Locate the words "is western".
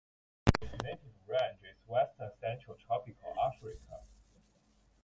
1.61-2.31